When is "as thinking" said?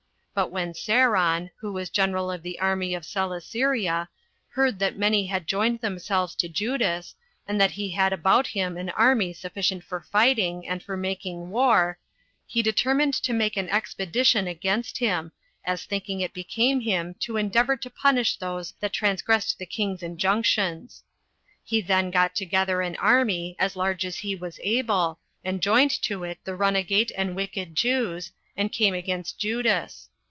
15.65-16.21